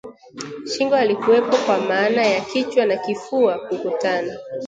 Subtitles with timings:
[0.65, 4.37] Shingo halikuwepo kwa maana ya kichwa na kifua kukutana